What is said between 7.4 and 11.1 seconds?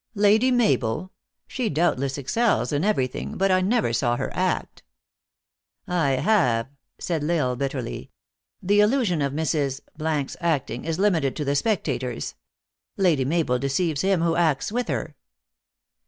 Isle bitterly. "The illusion of Mrs. s acting is